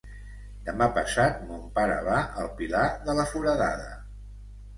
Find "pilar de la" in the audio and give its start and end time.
2.63-3.27